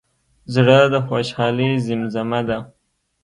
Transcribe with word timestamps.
زړه 0.53 0.77
د 0.93 0.95
خوشحالۍ 1.07 1.71
زیمزمه 1.85 2.41
ده. 2.47 2.57